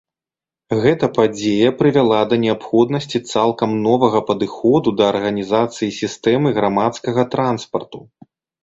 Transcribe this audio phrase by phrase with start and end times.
[0.85, 7.99] Гэта падзея прывяла да неабходнасці цалкам новага падыходу да арганізацыі сістэмы грамадскага транспарту.